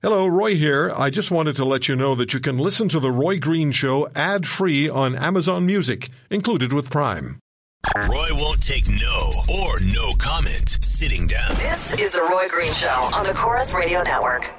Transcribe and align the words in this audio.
Hello, 0.00 0.28
Roy 0.28 0.54
here. 0.54 0.92
I 0.96 1.10
just 1.10 1.32
wanted 1.32 1.56
to 1.56 1.64
let 1.64 1.88
you 1.88 1.96
know 1.96 2.14
that 2.14 2.32
you 2.32 2.38
can 2.38 2.56
listen 2.56 2.88
to 2.90 3.00
The 3.00 3.10
Roy 3.10 3.40
Green 3.40 3.72
Show 3.72 4.08
ad 4.14 4.46
free 4.46 4.88
on 4.88 5.16
Amazon 5.16 5.66
Music, 5.66 6.10
included 6.30 6.72
with 6.72 6.88
Prime. 6.88 7.40
Roy 7.96 8.28
won't 8.30 8.64
take 8.64 8.88
no 8.88 9.42
or 9.52 9.80
no 9.80 10.12
comment 10.12 10.78
sitting 10.80 11.26
down. 11.26 11.48
This 11.56 11.94
is 11.94 12.12
The 12.12 12.22
Roy 12.22 12.46
Green 12.48 12.72
Show 12.74 13.10
on 13.12 13.26
the 13.26 13.34
Corus 13.34 13.74
Radio 13.74 14.00
Network. 14.02 14.57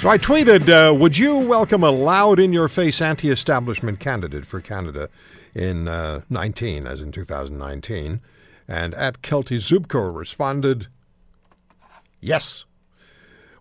So 0.00 0.08
I 0.08 0.16
tweeted, 0.16 0.68
uh, 0.68 0.94
would 0.94 1.18
you 1.18 1.36
welcome 1.36 1.82
a 1.82 1.90
loud 1.90 2.38
in 2.38 2.52
your 2.52 2.68
face 2.68 3.02
anti 3.02 3.30
establishment 3.30 3.98
candidate 3.98 4.46
for 4.46 4.60
Canada 4.60 5.08
in 5.56 5.88
uh, 5.88 6.20
19, 6.30 6.86
as 6.86 7.00
in 7.00 7.10
2019? 7.10 8.20
And 8.68 8.94
at 8.94 9.22
Kelty 9.22 9.56
Zubko 9.56 10.14
responded, 10.14 10.86
yes. 12.20 12.64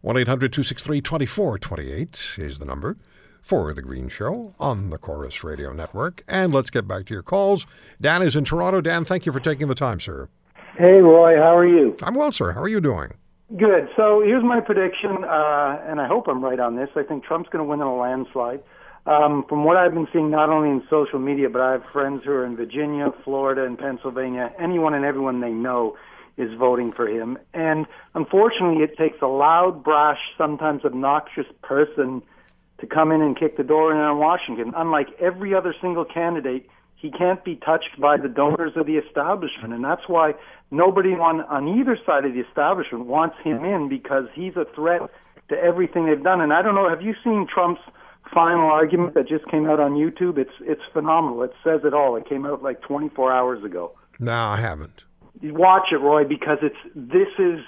1 0.02 0.16
800 0.16 0.54
263 0.54 1.02
2428 1.02 2.36
is 2.38 2.60
the 2.60 2.66
number 2.66 2.98
for 3.42 3.74
The 3.74 3.82
Green 3.82 4.08
Show 4.08 4.54
on 4.60 4.92
the 4.92 5.00
Corus 5.00 5.44
Radio 5.44 5.74
Network. 5.74 6.24
And 6.28 6.54
let's 6.54 6.70
get 6.70 6.88
back 6.88 7.08
to 7.08 7.16
your 7.16 7.24
calls. 7.24 7.66
Dan 8.00 8.22
is 8.22 8.36
in 8.36 8.46
Toronto. 8.46 8.80
Dan, 8.80 9.06
thank 9.06 9.26
you 9.26 9.32
for 9.32 9.40
taking 9.40 9.70
the 9.70 9.76
time, 9.76 10.00
sir. 10.00 10.30
Hey, 10.78 11.02
Roy, 11.02 11.38
how 11.38 11.58
are 11.58 11.66
you? 11.66 11.98
I'm 12.04 12.14
well, 12.14 12.32
sir. 12.32 12.52
How 12.52 12.62
are 12.62 12.68
you 12.68 12.80
doing? 12.80 13.14
Good. 13.56 13.88
So 13.96 14.22
here's 14.22 14.44
my 14.44 14.60
prediction, 14.60 15.24
uh, 15.24 15.82
and 15.88 16.02
I 16.02 16.08
hope 16.08 16.28
I'm 16.28 16.44
right 16.44 16.60
on 16.60 16.76
this. 16.76 16.90
I 16.98 17.04
think 17.04 17.24
Trump's 17.24 17.48
going 17.50 17.64
to 17.64 17.70
win 17.70 17.80
in 17.80 17.88
a 17.88 17.96
landslide. 17.96 18.62
Um, 19.06 19.46
from 19.48 19.64
what 19.64 19.78
I've 19.78 19.94
been 19.94 20.08
seeing, 20.12 20.30
not 20.30 20.50
only 20.50 20.70
in 20.70 20.84
social 20.90 21.18
media, 21.18 21.50
but 21.50 21.62
I 21.62 21.72
have 21.72 21.84
friends 21.94 22.26
who 22.26 22.32
are 22.32 22.46
in 22.46 22.58
Virginia, 22.58 23.14
Florida, 23.24 23.64
and 23.64 23.80
Pennsylvania. 23.80 24.52
Anyone 24.60 24.94
and 24.94 25.06
everyone 25.06 25.40
they 25.40 25.52
know 25.52 25.96
is 26.36 26.54
voting 26.60 26.92
for 26.92 27.08
him. 27.08 27.38
And 27.54 27.86
unfortunately, 28.16 28.84
it 28.84 28.98
takes 28.98 29.22
a 29.22 29.28
loud, 29.28 29.82
brash, 29.82 30.20
sometimes 30.38 30.84
obnoxious 30.84 31.48
person 31.62 32.22
to 32.80 32.86
come 32.86 33.14
in 33.14 33.22
and 33.22 33.40
kick 33.40 33.56
the 33.56 33.64
door 33.64 33.94
in 33.94 33.98
on 33.98 34.18
Washington. 34.18 34.74
Unlike 34.76 35.08
every 35.22 35.56
other 35.56 35.74
single 35.80 36.04
candidate, 36.04 36.70
he 36.98 37.12
can't 37.12 37.44
be 37.44 37.56
touched 37.56 38.00
by 38.00 38.18
the 38.18 38.28
donors 38.28 38.74
of 38.76 38.88
the 38.88 38.98
establishment. 38.98 39.74
And 39.74 39.84
that's 39.84 40.08
why 40.08 40.34
nobody 40.72 41.14
on, 41.14 41.42
on 41.42 41.68
either 41.80 41.98
side 42.06 42.26
of 42.26 42.34
the 42.34 42.42
establishment 42.42 43.06
wants 43.06 43.38
him 43.44 43.64
in 43.64 43.88
because 43.88 44.26
he's 44.34 44.56
a 44.56 44.66
threat 44.76 45.02
to 45.50 45.56
everything 45.56 46.08
they've 46.08 46.24
done. 46.24 46.42
And 46.42 46.52
I 46.52 46.62
don't 46.62 46.76
know, 46.76 46.90
have 46.90 47.02
you 47.02 47.16
seen 47.24 47.48
Trump's 47.48 47.82
final 48.34 48.70
argument 48.70 49.14
that 49.14 49.28
just 49.28 49.48
came 49.48 49.70
out 49.70 49.80
on 49.80 49.94
YouTube? 49.94 50.38
It's 50.38 50.52
it's 50.62 50.82
phenomenal. 50.92 51.44
It 51.44 51.54
says 51.64 51.82
it 51.86 51.94
all. 51.94 52.16
It 52.16 52.28
came 52.28 52.46
out 52.46 52.64
like 52.64 52.82
24 52.82 53.32
hours 53.32 53.64
ago. 53.64 53.94
No, 54.20 54.34
I 54.34 54.58
haven't. 54.58 55.04
Watch 55.44 55.92
it, 55.92 55.98
Roy, 55.98 56.24
because 56.24 56.58
it's 56.64 56.76
this 56.96 57.30
is 57.38 57.60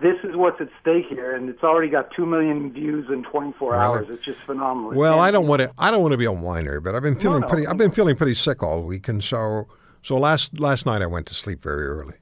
this 0.00 0.16
is 0.24 0.36
what's 0.36 0.60
at 0.60 0.68
stake 0.80 1.06
here, 1.08 1.34
and 1.34 1.48
it's 1.48 1.62
already 1.64 1.88
got 1.88 2.10
two 2.12 2.24
million 2.26 2.72
views 2.72 3.06
in 3.10 3.24
24 3.24 3.72
Really? 3.72 3.82
hours. 3.82 4.06
It's 4.10 4.24
just 4.24 4.38
phenomenal. 4.46 4.92
Well, 4.92 5.14
And- 5.14 5.22
I 5.22 5.30
don't 5.30 5.46
want 5.46 5.62
to. 5.62 5.72
I 5.78 5.90
don't 5.90 6.02
want 6.02 6.12
to 6.12 6.18
be 6.18 6.24
a 6.24 6.32
whiner, 6.32 6.80
but 6.80 6.94
I've 6.94 7.02
been 7.02 7.16
feeling 7.16 7.40
no, 7.40 7.48
pretty. 7.48 7.64
no, 7.64 7.70
I've 7.70 7.78
been 7.78 7.90
feeling 7.90 8.16
pretty 8.16 8.34
sick 8.34 8.62
all 8.62 8.82
week, 8.82 9.08
and 9.08 9.22
so 9.24 9.66
so 10.02 10.16
last 10.18 10.58
last 10.60 10.86
night 10.86 11.02
I 11.02 11.06
went 11.06 11.26
to 11.26 11.34
sleep 11.34 11.62
very 11.62 11.84
early, 11.86 12.14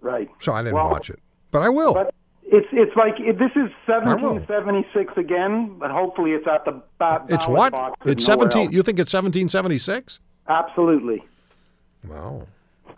right. 0.00 0.28
so 0.38 0.52
I 0.52 0.62
didn't 0.62 0.74
Well, 0.74 0.90
watch 0.90 1.08
it. 1.10 1.18
But 1.50 1.62
I 1.62 1.68
will. 1.70 1.94
But 1.94 2.14
it's 2.44 2.66
it's 2.72 2.94
like 2.96 3.14
it, 3.18 3.38
this 3.38 3.52
is 3.52 3.70
1776 3.86 5.14
again, 5.16 5.76
but 5.78 5.90
hopefully 5.90 6.32
it's 6.32 6.46
at 6.46 6.64
the 6.66 6.82
ba- 6.98 7.24
it's 7.28 7.48
what? 7.48 7.72
box 7.72 7.96
It's 8.04 8.26
nowhere 8.28 8.50
seventeen. 8.50 8.66
else. 8.66 8.74
You 8.74 8.82
think 8.82 8.98
it's 8.98 9.10
seventeen 9.10 9.48
seventy 9.48 9.78
six? 9.78 10.20
Absolutely. 10.48 11.24
Wow. 12.06 12.46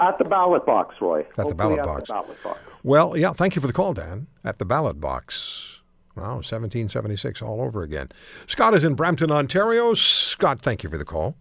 At 0.01 0.19
the 0.19 0.25
ballot 0.25 0.67
box, 0.67 0.97
Roy. 1.01 1.23
the 1.37 1.43
Hopefully 1.43 1.55
ballot 1.55 1.79
at 1.81 1.85
box. 1.87 2.09
The 2.09 2.15
ballot 2.15 2.43
box. 2.43 2.61
Well, 2.83 3.17
yeah. 3.17 3.33
Thank 3.33 3.55
you 3.57 3.61
for 3.61 3.67
the 3.67 3.73
call, 3.73 3.95
Dan. 3.95 4.27
At 4.45 4.59
the 4.59 4.65
ballot 4.65 5.01
box. 5.01 5.81
Wow, 6.17 6.41
seventeen 6.43 6.89
seventy 6.89 7.17
six 7.17 7.43
all 7.43 7.61
over 7.61 7.83
again. 7.83 8.11
Scott 8.47 8.75
is 8.75 8.85
in 8.85 8.95
Brampton, 8.95 9.31
Ontario. 9.33 9.95
Scott, 9.95 10.61
thank 10.61 10.83
you 10.85 10.91
for 10.91 10.99
the 10.99 11.05
call. 11.05 11.37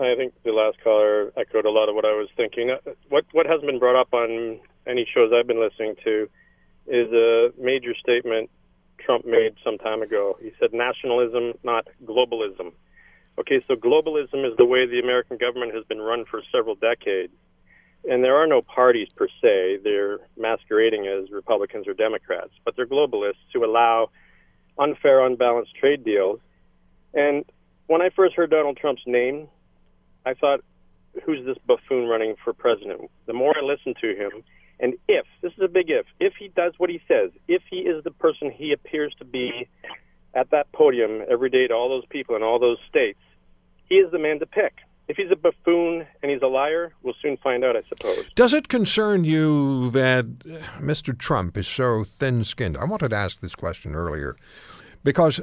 I 0.00 0.14
think 0.16 0.34
the 0.44 0.52
last 0.52 0.78
caller 0.82 1.32
echoed 1.36 1.64
a 1.64 1.70
lot 1.70 1.88
of 1.88 1.94
what 1.94 2.04
I 2.04 2.12
was 2.12 2.28
thinking. 2.36 2.70
Uh, 2.70 2.78
What 3.08 3.24
what 3.32 3.46
hasn't 3.46 3.66
been 3.66 3.78
brought 3.78 3.96
up 3.96 4.12
on 4.12 4.60
any 4.86 5.06
shows 5.12 5.32
I've 5.32 5.46
been 5.46 5.60
listening 5.60 5.94
to 6.04 6.28
is 6.86 7.12
a 7.12 7.52
major 7.58 7.94
statement 7.94 8.50
Trump 8.98 9.24
made 9.24 9.54
some 9.64 9.78
time 9.78 10.02
ago. 10.02 10.36
He 10.40 10.52
said 10.58 10.72
nationalism, 10.72 11.52
not 11.62 11.86
globalism. 12.04 12.72
Okay, 13.38 13.62
so 13.68 13.74
globalism 13.76 14.44
is 14.50 14.56
the 14.58 14.64
way 14.64 14.86
the 14.86 14.98
American 14.98 15.36
government 15.38 15.74
has 15.74 15.84
been 15.84 16.00
run 16.00 16.24
for 16.24 16.42
several 16.52 16.74
decades. 16.74 17.32
And 18.08 18.24
there 18.24 18.36
are 18.36 18.46
no 18.46 18.62
parties 18.62 19.08
per 19.14 19.28
se. 19.42 19.80
They're 19.84 20.18
masquerading 20.36 21.06
as 21.06 21.30
Republicans 21.30 21.86
or 21.86 21.94
Democrats, 21.94 22.52
but 22.64 22.74
they're 22.74 22.86
globalists 22.86 23.34
who 23.52 23.64
allow 23.64 24.10
unfair, 24.78 25.20
unbalanced 25.20 25.74
trade 25.74 26.04
deals. 26.04 26.40
And 27.12 27.44
when 27.86 28.00
I 28.00 28.10
first 28.10 28.34
heard 28.34 28.50
Donald 28.50 28.78
Trump's 28.78 29.02
name, 29.06 29.48
I 30.24 30.34
thought, 30.34 30.60
who's 31.24 31.44
this 31.44 31.58
buffoon 31.66 32.08
running 32.08 32.36
for 32.42 32.52
president? 32.52 33.10
The 33.26 33.32
more 33.32 33.54
I 33.56 33.62
listened 33.62 33.96
to 34.00 34.14
him, 34.14 34.44
and 34.78 34.94
if, 35.08 35.26
this 35.42 35.52
is 35.52 35.62
a 35.62 35.68
big 35.68 35.90
if, 35.90 36.06
if 36.18 36.34
he 36.36 36.48
does 36.48 36.72
what 36.78 36.88
he 36.88 37.02
says, 37.06 37.30
if 37.48 37.62
he 37.68 37.80
is 37.80 38.02
the 38.02 38.10
person 38.10 38.50
he 38.50 38.72
appears 38.72 39.14
to 39.18 39.24
be 39.24 39.68
at 40.34 40.50
that 40.50 40.72
podium 40.72 41.22
every 41.28 41.50
day 41.50 41.66
to 41.66 41.74
all 41.74 41.88
those 41.88 42.06
people 42.06 42.36
in 42.36 42.42
all 42.42 42.58
those 42.58 42.78
states, 42.88 43.18
he 43.88 43.96
is 43.96 44.10
the 44.10 44.18
man 44.18 44.38
to 44.38 44.46
pick. 44.46 44.78
If 45.10 45.16
he's 45.16 45.32
a 45.32 45.36
buffoon 45.36 46.06
and 46.22 46.30
he's 46.30 46.40
a 46.40 46.46
liar, 46.46 46.92
we'll 47.02 47.16
soon 47.20 47.36
find 47.38 47.64
out, 47.64 47.74
I 47.74 47.82
suppose. 47.88 48.26
Does 48.36 48.54
it 48.54 48.68
concern 48.68 49.24
you 49.24 49.90
that 49.90 50.24
uh, 50.24 50.78
Mr. 50.78 51.18
Trump 51.18 51.56
is 51.58 51.66
so 51.66 52.04
thin 52.04 52.44
skinned? 52.44 52.76
I 52.76 52.84
wanted 52.84 53.08
to 53.08 53.16
ask 53.16 53.40
this 53.40 53.56
question 53.56 53.96
earlier 53.96 54.36
because 55.02 55.40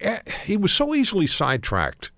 eh, 0.00 0.20
he 0.46 0.56
was 0.56 0.72
so 0.72 0.94
easily 0.94 1.26
sidetracked 1.26 2.10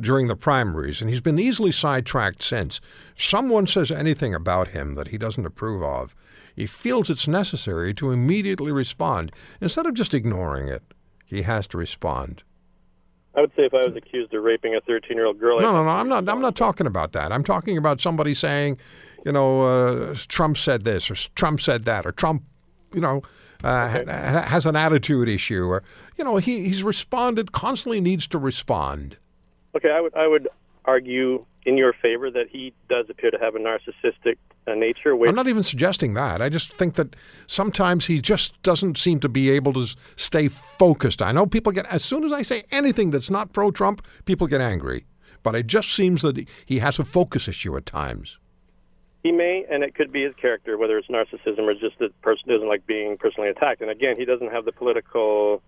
during 0.00 0.26
the 0.26 0.34
primaries, 0.34 1.00
and 1.00 1.08
he's 1.08 1.20
been 1.20 1.38
easily 1.38 1.70
sidetracked 1.70 2.42
since. 2.42 2.80
Someone 3.16 3.68
says 3.68 3.92
anything 3.92 4.34
about 4.34 4.68
him 4.68 4.96
that 4.96 5.08
he 5.08 5.18
doesn't 5.18 5.46
approve 5.46 5.84
of, 5.84 6.12
he 6.56 6.66
feels 6.66 7.08
it's 7.08 7.28
necessary 7.28 7.94
to 7.94 8.10
immediately 8.10 8.72
respond. 8.72 9.30
Instead 9.60 9.86
of 9.86 9.94
just 9.94 10.12
ignoring 10.12 10.66
it, 10.66 10.82
he 11.24 11.42
has 11.42 11.68
to 11.68 11.78
respond. 11.78 12.42
I 13.34 13.40
would 13.40 13.50
say 13.56 13.64
if 13.64 13.74
I 13.74 13.84
was 13.84 13.96
accused 13.96 14.34
of 14.34 14.42
raping 14.42 14.74
a 14.74 14.80
13 14.82 15.16
year 15.16 15.26
old 15.26 15.40
girl, 15.40 15.60
No, 15.60 15.72
no, 15.72 15.82
no. 15.84 15.90
I'm 15.90 16.08
not. 16.08 16.28
I'm 16.28 16.40
not 16.40 16.54
talking 16.56 16.86
about 16.86 17.12
that. 17.12 17.32
I'm 17.32 17.44
talking 17.44 17.78
about 17.78 18.00
somebody 18.00 18.34
saying, 18.34 18.78
you 19.24 19.32
know, 19.32 19.62
uh, 19.62 20.16
Trump 20.28 20.58
said 20.58 20.84
this 20.84 21.10
or 21.10 21.14
Trump 21.34 21.60
said 21.60 21.84
that 21.86 22.04
or 22.06 22.12
Trump, 22.12 22.42
you 22.92 23.00
know, 23.00 23.22
uh, 23.64 23.88
ha- 23.88 24.04
ha- 24.06 24.42
has 24.42 24.66
an 24.66 24.76
attitude 24.76 25.28
issue 25.28 25.64
or 25.64 25.82
you 26.18 26.24
know 26.24 26.36
he 26.36 26.64
he's 26.64 26.82
responded 26.84 27.52
constantly 27.52 28.00
needs 28.00 28.26
to 28.26 28.38
respond. 28.38 29.16
Okay, 29.74 29.90
I 29.90 30.00
would 30.00 30.14
I 30.14 30.26
would 30.26 30.48
argue 30.84 31.46
in 31.64 31.78
your 31.78 31.92
favor 31.92 32.30
that 32.30 32.48
he 32.50 32.74
does 32.90 33.06
appear 33.08 33.30
to 33.30 33.38
have 33.38 33.54
a 33.54 33.58
narcissistic 33.58 34.36
nature. 34.66 35.14
Which 35.16 35.28
I'm 35.28 35.34
not 35.34 35.48
even 35.48 35.62
suggesting 35.62 36.14
that. 36.14 36.40
I 36.40 36.48
just 36.48 36.72
think 36.72 36.94
that 36.94 37.14
sometimes 37.46 38.06
he 38.06 38.20
just 38.20 38.60
doesn't 38.62 38.96
seem 38.98 39.20
to 39.20 39.28
be 39.28 39.50
able 39.50 39.72
to 39.74 39.86
stay 40.16 40.48
focused. 40.48 41.20
I 41.20 41.32
know 41.32 41.46
people 41.46 41.72
get 41.72 41.86
as 41.86 42.04
soon 42.04 42.24
as 42.24 42.32
I 42.32 42.42
say 42.42 42.64
anything 42.70 43.10
that's 43.10 43.30
not 43.30 43.52
pro 43.52 43.70
Trump, 43.70 44.04
people 44.24 44.46
get 44.46 44.60
angry. 44.60 45.04
But 45.42 45.56
it 45.56 45.66
just 45.66 45.92
seems 45.92 46.22
that 46.22 46.36
he- 46.36 46.46
he 46.64 46.78
has 46.78 46.98
a 46.98 47.04
focus 47.04 47.48
issue 47.48 47.76
at 47.76 47.86
times. 47.86 48.38
he 49.24 49.30
may, 49.30 49.64
and 49.70 49.84
it 49.84 49.94
could 49.94 50.10
be 50.10 50.24
his 50.24 50.34
character, 50.34 50.76
whether 50.76 50.98
it's 50.98 51.06
narcissism 51.06 51.60
or 51.60 51.74
just 51.74 51.96
the 52.00 52.08
person 52.22 52.42
doesn't 52.48 52.66
like 52.66 52.84
being 52.88 53.16
personally 53.16 53.48
attacked. 53.48 53.80
And 53.80 53.88
again, 53.88 54.16
he 54.18 54.24
doesn't 54.24 54.50
have 54.50 54.64
the 54.64 54.72
political, 54.72 55.62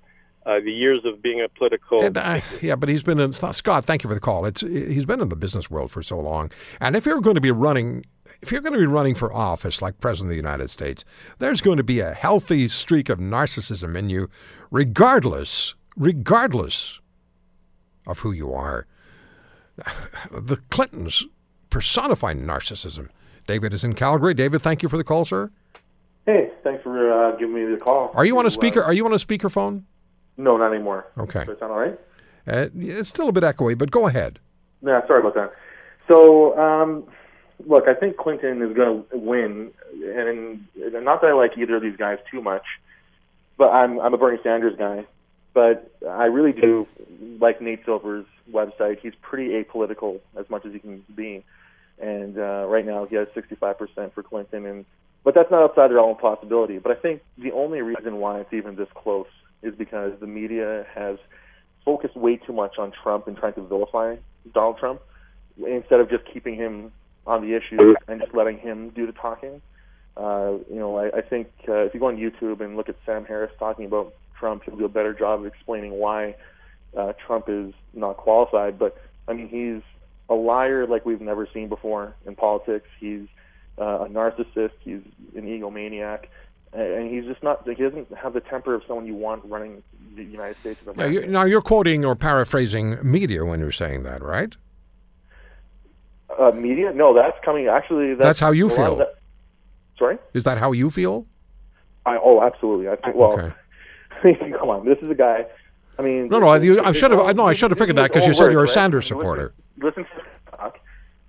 uh, 0.47 0.61
the 0.61 0.73
years 0.73 1.05
of 1.05 1.23
being 1.23 1.41
a 1.41 1.49
political. 1.49 2.05
And, 2.05 2.17
uh, 2.17 2.41
yeah, 2.61 2.77
but 2.77 2.89
he's 2.89 3.03
been 3.03 3.19
in 3.19 3.33
Scott. 3.33 3.85
Thank 3.85 4.03
you 4.03 4.09
for 4.09 4.15
the 4.15 4.21
call. 4.21 4.45
It's 4.45 4.61
he's 4.61 5.07
been 5.07 5.21
in 5.21 5.29
the 5.29 5.37
business 5.37 5.71
world 5.71 5.91
for 5.91 6.03
so 6.03 6.19
long, 6.19 6.51
and 6.81 6.97
if 6.97 7.07
you're 7.07 7.21
going 7.21 7.35
to 7.35 7.41
be 7.41 7.51
running, 7.51 8.05
if 8.43 8.53
you're 8.53 8.61
going 8.61 8.75
to 8.75 8.79
be 8.79 8.87
running 8.87 9.15
for 9.15 9.33
office 9.33 9.81
like 9.81 10.01
president 10.01 10.29
of 10.29 10.31
the 10.31 10.37
United 10.37 10.71
States, 10.71 11.05
there's 11.39 11.61
going 11.61 11.79
to 11.79 11.85
be 11.85 12.01
a 12.01 12.13
healthy 12.13 12.69
streak 12.69 13.09
of 13.09 13.19
narcissism 13.19 13.97
in 13.97 14.11
you, 14.11 14.29
regardless, 14.71 15.75
regardless 15.97 17.01
of 18.07 18.21
who 18.21 18.33
you 18.33 18.53
are. 18.53 18.87
The 20.31 20.57
Clintons 20.71 21.25
personify 21.71 22.35
narcissism. 22.35 23.09
David 23.47 23.75
is 23.75 23.85
in 23.85 23.95
Calgary. 23.95 24.35
David, 24.35 24.63
thank 24.63 24.83
you 24.83 24.89
for 24.89 24.97
the 24.97 25.05
call, 25.05 25.25
sir. 25.25 25.51
Hey, 26.27 26.51
thanks 26.63 26.83
for 26.83 27.13
uh, 27.13 27.33
giving 27.33 27.55
me 27.55 27.65
the 27.65 27.77
call. 27.77 28.11
Are 28.15 28.25
you 28.25 28.39
on 28.39 28.45
a 28.45 28.49
uh, 28.49 28.51
speaker? 28.51 28.83
Are 28.83 28.93
you 28.93 29.05
on 29.05 29.13
a 29.13 29.17
speakerphone? 29.17 29.83
No, 30.37 30.57
not 30.57 30.73
anymore. 30.73 31.07
Okay. 31.19 31.41
Does 31.41 31.49
that 31.49 31.61
sound 31.61 31.73
all 31.73 31.79
right? 31.79 31.99
Uh, 32.47 32.69
it's 32.77 33.09
still 33.09 33.29
a 33.29 33.33
bit 33.33 33.43
echoey, 33.43 33.77
but 33.77 33.91
go 33.91 34.07
ahead. 34.07 34.39
Yeah, 34.83 35.07
sorry 35.07 35.21
about 35.21 35.35
that. 35.35 35.53
So, 36.09 36.59
um, 36.59 37.05
look, 37.67 37.89
I 37.89 37.95
think 37.95 38.17
Clinton 38.17 38.61
is 38.63 38.77
going 38.77 39.05
to 39.11 39.17
win, 39.17 39.71
and, 39.93 40.67
and 40.77 41.05
not 41.05 41.23
that 41.23 41.29
I 41.29 41.33
like 41.33 41.57
either 41.57 41.77
of 41.77 41.83
these 41.83 41.97
guys 41.97 42.19
too 42.31 42.43
much, 42.43 42.65
but 43.57 43.71
I'm 43.71 43.99
I'm 44.01 44.13
a 44.13 44.19
Bernie 44.19 44.39
Sanders 44.43 44.77
guy, 44.77 45.07
But 45.55 45.91
I 46.09 46.27
really 46.27 46.53
do 46.53 46.87
like 47.41 47.61
Nate 47.61 47.85
Silver's 47.85 48.27
website. 48.51 48.99
He's 49.01 49.15
pretty 49.23 49.51
apolitical 49.63 50.21
as 50.37 50.49
much 50.51 50.67
as 50.67 50.73
he 50.73 50.79
can 50.79 51.05
be. 51.15 51.45
And 52.01 52.37
uh, 52.39 52.67
right 52.69 52.85
now 52.85 53.07
he 53.07 53.15
has 53.15 53.29
65% 53.29 54.13
for 54.13 54.23
Clinton. 54.23 54.67
And 54.67 54.85
but 55.23 55.35
that's 55.35 55.51
not 55.51 55.63
outside 55.63 55.89
the 55.89 55.95
realm 55.95 56.11
of 56.11 56.19
possibility. 56.19 56.79
But 56.79 56.99
I 56.99 57.01
think 57.01 57.23
the 57.39 57.53
only 57.53 57.81
reason 57.81 58.17
why 58.17 58.41
it's 58.41 58.53
even 58.53 58.77
this 58.77 58.89
close 58.95 59.29
is 59.65 59.75
because 59.75 60.13
the 60.21 60.27
media 60.27 60.87
has 60.95 61.19
focused 61.85 62.17
way 62.17 62.37
too 62.37 62.53
much 62.53 62.79
on 62.79 62.93
Trump 63.03 63.27
and 63.27 63.37
trying 63.37 63.55
to 63.55 63.63
vilify 63.63 64.17
Donald 64.53 64.79
Trump 64.79 65.01
instead 65.59 66.01
of 66.01 66.11
just 66.11 66.25
keeping 66.33 66.55
him 66.55 66.93
on 67.27 67.43
the 67.43 67.55
issue 67.55 67.95
and 68.09 68.21
just 68.21 68.35
letting 68.35 68.59
him 68.59 68.91
do 68.91 69.07
the 69.07 69.13
talking. 69.13 69.61
Uh, 70.17 70.59
you 70.71 70.79
know, 70.79 70.97
I, 70.97 71.19
I 71.19 71.21
think 71.23 71.49
uh, 71.69 71.85
if 71.85 71.95
you 71.95 72.01
go 72.01 72.07
on 72.07 72.17
YouTube 72.17 72.61
and 72.61 72.77
look 72.77 72.89
at 72.89 72.97
Sam 73.05 73.25
Harris 73.25 73.53
talking 73.59 73.85
about 73.85 74.15
Trump, 74.39 74.63
he'll 74.65 74.77
do 74.77 74.85
a 74.85 74.89
better 74.89 75.13
job 75.13 75.41
of 75.41 75.47
explaining 75.47 75.93
why 75.93 76.37
uh, 76.97 77.13
Trump 77.27 77.47
is 77.49 77.73
not 77.93 78.17
qualified. 78.17 78.79
But 78.79 79.01
I 79.27 79.33
mean, 79.33 79.49
he's 79.49 79.83
a 80.29 80.35
liar 80.35 80.87
like 80.87 81.05
we've 81.05 81.21
never 81.21 81.49
seen 81.53 81.69
before 81.69 82.15
in 82.27 82.37
politics. 82.37 82.87
He's 83.01 83.27
uh, 83.79 84.05
a 84.05 84.09
narcissist. 84.09 84.73
He's 84.81 85.01
an 85.35 85.47
egomaniac, 85.47 86.27
and 86.75 87.11
he's 87.11 87.25
just 87.25 87.43
not. 87.43 87.67
He 87.69 87.75
doesn't 87.83 88.13
have 88.17 88.33
the 88.33 88.41
temper 88.41 88.75
of 88.75 88.83
someone 88.87 89.07
you 89.07 89.15
want 89.15 89.45
running 89.47 89.83
the 90.17 90.25
United 90.25 90.57
States 90.61 90.81
of 90.87 90.97
Now, 90.97 91.05
America. 91.05 91.27
you, 91.27 91.33
now 91.33 91.45
you're 91.45 91.63
quoting 91.63 92.05
or 92.05 92.15
paraphrasing 92.17 92.99
media 93.03 93.45
when 93.45 93.61
you're 93.61 93.73
saying 93.73 94.03
that, 94.05 94.23
right? 94.23 94.55
Uh, 96.39 96.51
media? 96.51 96.93
No, 96.93 97.15
that's 97.15 97.37
coming. 97.45 97.69
Actually, 97.69 98.15
that's, 98.15 98.23
That's 98.27 98.41
how 98.41 98.51
you 98.51 98.67
a 98.67 98.69
lot 98.69 98.79
of 98.79 98.87
feel. 98.87 98.97
that- 98.97 99.15
Sorry? 99.99 100.19
Is 100.33 100.43
that 100.45 100.59
how 100.59 100.73
you 100.73 100.91
feel? 100.91 101.27
I, 102.05 102.17
oh, 102.21 102.43
absolutely. 102.43 102.89
I 102.89 102.97
think. 102.97 103.15
Well, 103.17 103.33
Okay. 104.25 104.35
come 104.59 104.69
on. 104.71 104.85
This 104.85 104.99
is 105.01 105.09
a 105.09 105.15
guy. 105.15 105.47
I 105.99 106.03
mean, 106.03 106.27
No, 106.29 106.41
no, 106.41 106.49
I- 106.49 106.59
you- 106.59 106.83
I 106.83 106.91
should 106.91 107.13
have- 107.13 107.21
all- 107.21 107.29
I 107.29 107.33
know, 107.33 107.47
I 107.47 107.53
should 107.53 107.71
have 107.71 107.79
figured 107.79 107.97
that 107.99 108.11
'cause 108.13 108.27
you 108.27 108.35
said 108.35 108.51
you're 108.51 108.63
a 108.63 108.65
right? 108.65 108.73
Sanders 108.73 109.07
supporter. 109.07 109.53
Listen, 109.79 110.05
to 110.05 110.11
him 110.11 110.27
talk, 110.51 110.81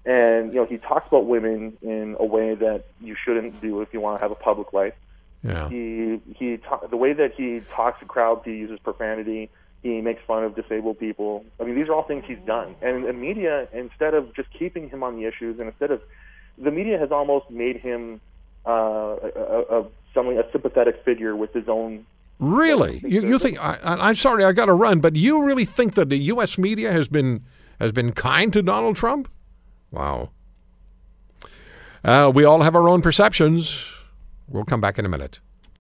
and 0.06 0.51
you 0.53 0.59
know 0.59 0.65
he 0.65 0.77
talks 0.77 1.07
about 1.07 1.25
women 1.27 1.77
in 1.83 2.15
a 2.19 2.25
way 2.25 2.56
that 2.56 2.86
you 3.01 3.15
shouldn't 3.15 3.62
do 3.62 3.81
if 3.81 3.94
you 3.94 4.00
want 4.01 4.18
to 4.18 4.21
have 4.21 4.31
a 4.31 4.36
public 4.36 4.74
life. 4.74 4.94
Yeah. 5.45 5.69
He 5.69 6.19
he 6.36 6.57
ta- 6.57 6.88
the 6.89 6.97
way 6.97 7.13
that 7.13 7.33
he 7.36 7.62
talks 7.75 8.00
to 8.00 8.06
crowds, 8.06 8.42
he 8.45 8.51
uses 8.51 8.80
profanity. 8.80 9.50
He 9.83 10.01
makes 10.01 10.21
fun 10.25 10.44
of 10.44 10.56
disabled 10.56 11.00
people. 11.00 11.45
I 11.59 11.63
mean, 11.63 11.75
these 11.75 11.88
are 11.89 11.94
all 11.94 12.03
things 12.03 12.24
he's 12.27 12.39
done. 12.47 12.75
And 12.81 13.06
the 13.06 13.13
media, 13.13 13.68
instead 13.71 14.15
of 14.15 14.33
just 14.36 14.50
keeping 14.57 14.89
him 14.89 15.03
on 15.03 15.15
the 15.18 15.25
issues, 15.25 15.59
and 15.59 15.68
instead 15.68 15.92
of 15.92 16.01
the 16.57 16.71
media 16.71 16.97
has 16.97 17.12
almost 17.12 17.51
made 17.51 17.77
him 17.77 18.19
uh, 18.65 18.71
a, 18.71 19.31
a, 19.36 19.81
a 19.81 19.86
something 20.15 20.39
a 20.39 20.51
sympathetic 20.51 21.03
figure 21.06 21.36
with 21.36 21.53
his 21.53 21.69
own. 21.69 22.06
Really? 22.39 23.00
You, 23.06 23.21
you 23.27 23.38
think? 23.39 23.59
I, 23.63 23.77
I- 23.83 24.07
I'm 24.09 24.15
sorry, 24.15 24.44
I 24.44 24.51
got 24.53 24.65
to 24.65 24.74
run, 24.74 25.00
but 25.00 25.15
you 25.15 25.44
really 25.45 25.65
think 25.65 25.94
that 25.94 26.09
the 26.09 26.18
U.S. 26.33 26.57
media 26.57 26.91
has 26.91 27.07
been 27.07 27.44
has 27.80 27.91
been 27.91 28.12
kind 28.13 28.51
to 28.53 28.63
Donald 28.63 28.95
Trump? 28.95 29.31
Wow. 29.91 30.31
Uh, 32.03 32.31
we 32.33 32.44
all 32.44 32.62
have 32.62 32.75
our 32.75 32.89
own 32.89 33.01
perceptions. 33.01 33.91
We'll 34.47 34.65
come 34.65 34.81
back 34.81 35.00
in 35.00 35.06
a 35.06 35.09
minute. 35.09 35.39